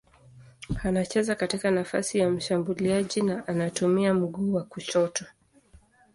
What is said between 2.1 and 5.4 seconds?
ya mshambuliaji na anatumia mguu wa kushoto.